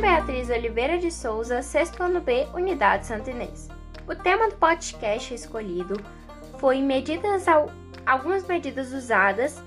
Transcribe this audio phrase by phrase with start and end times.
[0.00, 3.68] Beatriz Oliveira de Souza, sexto ano B, Unidade Santinês.
[4.08, 6.02] O tema do podcast escolhido
[6.58, 7.44] foi medidas
[8.06, 9.62] algumas medidas usadas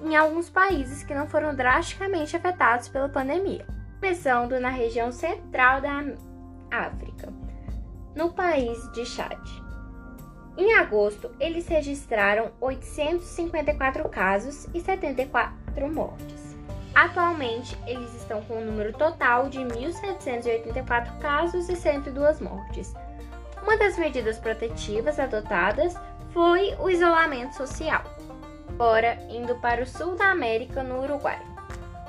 [0.00, 3.66] em alguns países que não foram drasticamente afetados pela pandemia,
[4.00, 6.04] começando na região central da
[6.70, 7.30] África,
[8.14, 9.38] no país de Chad.
[10.56, 16.35] Em agosto, eles registraram 854 casos e 74 mortes.
[16.96, 22.94] Atualmente, eles estão com um número total de 1.784 casos e 102 mortes.
[23.62, 25.94] Uma das medidas protetivas adotadas
[26.32, 28.02] foi o isolamento social.
[28.70, 31.38] Agora, indo para o sul da América, no Uruguai.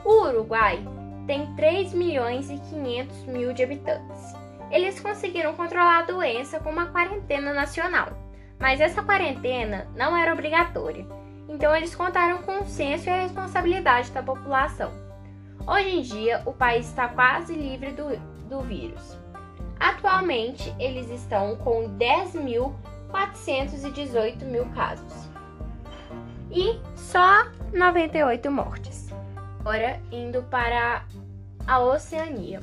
[0.06, 0.82] O Uruguai
[1.26, 4.34] tem 3 milhões e 500 mil de habitantes.
[4.72, 8.14] Eles conseguiram controlar a doença com uma quarentena nacional,
[8.58, 11.06] mas essa quarentena não era obrigatória
[11.48, 14.92] então eles contaram com o senso e a responsabilidade da população.
[15.66, 19.18] Hoje em dia, o país está quase livre do, do vírus.
[19.80, 25.28] Atualmente, eles estão com 10.418 mil casos
[26.52, 29.08] e só 98 mortes.
[29.60, 31.04] Agora, indo para
[31.68, 32.60] a Oceania.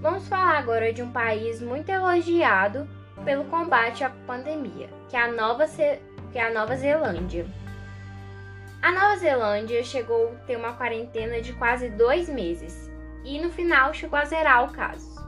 [0.00, 2.88] Vamos falar agora de um país muito elogiado
[3.24, 7.46] pelo combate à pandemia, que é a Nova, que é a Nova Zelândia.
[8.84, 12.92] A Nova Zelândia chegou a ter uma quarentena de quase dois meses
[13.24, 15.24] e no final chegou a zerar o caso.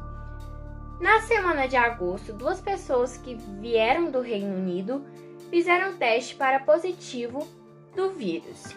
[1.00, 5.02] Na semana de agosto, duas pessoas que vieram do Reino Unido
[5.48, 7.48] fizeram teste para positivo
[7.94, 8.76] do vírus.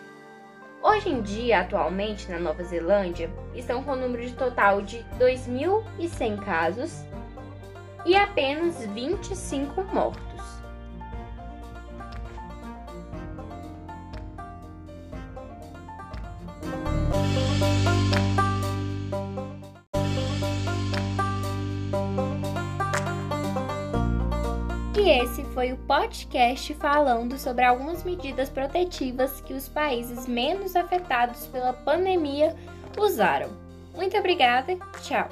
[0.81, 6.45] Hoje em dia, atualmente na Nova Zelândia, estão com o número de total de 2.100
[6.45, 7.03] casos
[8.05, 10.28] e apenas 25 mortos.
[24.99, 31.48] E esse foi o podcast falando sobre algumas medidas protetivas que os países menos afetados
[31.48, 32.54] pela pandemia
[32.98, 33.49] usaram.
[33.95, 35.30] Muito obrigada, tchau!